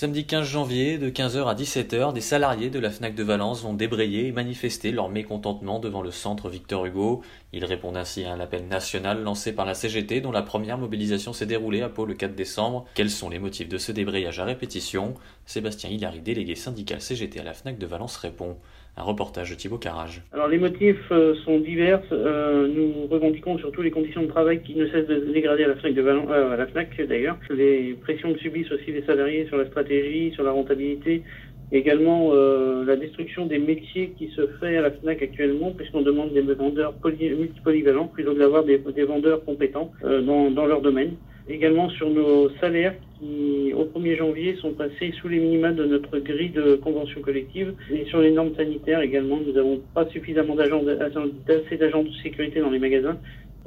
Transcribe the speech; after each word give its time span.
Samedi 0.00 0.26
15 0.26 0.46
janvier, 0.46 0.96
de 0.96 1.10
15h 1.10 1.48
à 1.48 1.56
17h, 1.56 2.12
des 2.12 2.20
salariés 2.20 2.70
de 2.70 2.78
la 2.78 2.88
FNAC 2.88 3.16
de 3.16 3.24
Valence 3.24 3.62
vont 3.62 3.74
débrayer 3.74 4.28
et 4.28 4.30
manifester 4.30 4.92
leur 4.92 5.08
mécontentement 5.08 5.80
devant 5.80 6.02
le 6.02 6.12
centre 6.12 6.48
Victor 6.48 6.86
Hugo. 6.86 7.22
Ils 7.52 7.64
répondent 7.64 7.96
ainsi 7.96 8.22
à 8.24 8.32
un 8.32 8.38
appel 8.38 8.68
national 8.68 9.24
lancé 9.24 9.52
par 9.52 9.66
la 9.66 9.74
CGT 9.74 10.20
dont 10.20 10.30
la 10.30 10.42
première 10.42 10.78
mobilisation 10.78 11.32
s'est 11.32 11.46
déroulée 11.46 11.82
à 11.82 11.88
Pau 11.88 12.06
le 12.06 12.14
4 12.14 12.36
décembre. 12.36 12.86
Quels 12.94 13.10
sont 13.10 13.28
les 13.28 13.40
motifs 13.40 13.68
de 13.68 13.76
ce 13.76 13.90
débrayage 13.90 14.38
à 14.38 14.44
répétition? 14.44 15.14
Sébastien 15.46 15.90
Hilary, 15.90 16.20
délégué 16.20 16.54
syndical 16.54 17.00
CGT 17.00 17.40
à 17.40 17.42
la 17.42 17.52
FNAC 17.52 17.76
de 17.76 17.86
Valence, 17.86 18.18
répond. 18.18 18.56
Un 18.98 19.04
reportage 19.04 19.50
de 19.50 19.54
Thibaut 19.54 19.78
Carrage. 19.78 20.22
Alors 20.32 20.48
les 20.48 20.58
motifs 20.58 20.96
euh, 21.12 21.36
sont 21.44 21.60
divers. 21.60 22.02
Euh, 22.10 22.66
nous 22.66 23.06
revendiquons 23.06 23.56
surtout 23.56 23.80
les 23.80 23.92
conditions 23.92 24.22
de 24.22 24.26
travail 24.26 24.60
qui 24.62 24.74
ne 24.74 24.86
cessent 24.88 25.06
de 25.06 25.20
dégrader 25.32 25.62
à 25.62 25.68
la 25.68 25.76
FNAC 25.76 25.96
euh, 25.98 26.52
à 26.52 26.56
la 26.56 26.66
FNAC 26.66 27.00
d'ailleurs. 27.08 27.38
Les 27.48 27.94
pressions 28.02 28.32
que 28.32 28.40
subissent 28.40 28.72
aussi 28.72 28.90
les 28.90 29.02
salariés 29.02 29.46
sur 29.46 29.56
la 29.56 29.66
stratégie, 29.66 30.32
sur 30.32 30.42
la 30.42 30.50
rentabilité, 30.50 31.22
également 31.70 32.32
la 32.32 32.96
destruction 32.96 33.46
des 33.46 33.58
métiers 33.58 34.14
qui 34.18 34.28
se 34.34 34.46
fait 34.58 34.76
à 34.78 34.80
la 34.80 34.90
FNAC 34.90 35.22
actuellement, 35.22 35.70
puisqu'on 35.70 36.02
demande 36.02 36.32
des 36.32 36.40
vendeurs 36.40 36.94
poly- 36.94 37.36
multipolyvalents 37.36 38.06
plutôt 38.08 38.32
que 38.32 38.38
d'avoir 38.38 38.64
des, 38.64 38.78
vendeurs 39.04 39.44
compétents 39.44 39.92
dans 40.02 40.66
leur 40.66 40.80
domaine. 40.80 41.12
Également 41.48 41.88
sur 41.90 42.10
nos 42.10 42.50
salaires 42.60 42.94
qui, 43.18 43.57
au 43.78 43.84
1er 43.84 44.16
janvier, 44.16 44.56
sont 44.56 44.72
passés 44.72 45.12
sous 45.20 45.28
les 45.28 45.38
minima 45.38 45.72
de 45.72 45.84
notre 45.84 46.18
grille 46.18 46.50
de 46.50 46.76
convention 46.76 47.20
collective. 47.20 47.74
Et 47.90 48.04
sur 48.06 48.20
les 48.20 48.30
normes 48.30 48.54
sanitaires 48.56 49.00
également, 49.00 49.38
nous 49.38 49.52
n'avons 49.52 49.80
pas 49.94 50.06
suffisamment 50.06 50.54
d'agents, 50.56 50.82
assez 50.86 51.76
d'agents 51.76 52.02
de 52.02 52.12
sécurité 52.22 52.60
dans 52.60 52.70
les 52.70 52.78
magasins 52.78 53.18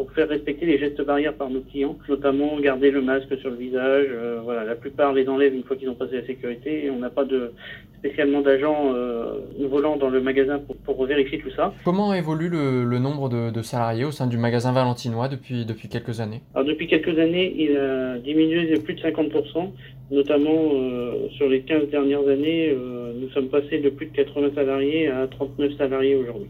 pour 0.01 0.11
faire 0.13 0.29
respecter 0.29 0.65
les 0.65 0.79
gestes 0.79 0.99
barrières 1.05 1.35
par 1.35 1.51
nos 1.51 1.61
clients, 1.61 1.95
notamment 2.09 2.59
garder 2.59 2.89
le 2.89 3.01
masque 3.03 3.37
sur 3.39 3.51
le 3.51 3.55
visage. 3.55 4.07
euh, 4.09 4.39
voilà, 4.43 4.63
la 4.65 4.73
plupart 4.73 5.13
les 5.13 5.27
enlèvent 5.29 5.53
une 5.53 5.61
fois 5.63 5.75
qu'ils 5.75 5.89
ont 5.89 5.93
passé 5.93 6.15
la 6.21 6.25
sécurité. 6.25 6.85
Et 6.85 6.89
on 6.89 6.97
n'a 6.97 7.11
pas 7.11 7.23
de 7.23 7.51
spécialement 7.99 8.41
d'agents 8.41 8.93
euh, 8.95 9.41
volants 9.69 9.97
dans 9.97 10.09
le 10.09 10.19
magasin 10.19 10.57
pour, 10.57 10.75
pour 10.77 11.05
vérifier 11.05 11.37
tout 11.37 11.51
ça. 11.55 11.71
Comment 11.85 12.15
évolue 12.15 12.49
le, 12.49 12.83
le 12.83 12.97
nombre 12.97 13.29
de, 13.29 13.51
de 13.51 13.61
salariés 13.61 14.03
au 14.05 14.09
sein 14.11 14.25
du 14.25 14.37
magasin 14.39 14.71
valentinois 14.71 15.27
depuis, 15.27 15.65
depuis 15.65 15.87
quelques 15.87 16.19
années? 16.19 16.41
Alors 16.55 16.65
depuis 16.65 16.87
quelques 16.87 17.19
années, 17.19 17.53
il 17.55 17.77
a 17.77 18.17
diminué 18.17 18.71
de 18.75 18.79
plus 18.79 18.95
de 18.95 19.01
50%, 19.01 19.69
notamment 20.09 20.71
euh, 20.73 21.29
sur 21.37 21.47
les 21.47 21.61
15 21.61 21.89
dernières 21.91 22.27
années, 22.27 22.69
euh, 22.71 23.13
nous 23.21 23.29
sommes 23.29 23.49
passés 23.49 23.77
de 23.77 23.89
plus 23.89 24.07
de 24.07 24.15
80 24.15 24.55
salariés 24.55 25.07
à 25.09 25.27
39 25.27 25.73
salariés 25.77 26.15
aujourd'hui. 26.15 26.49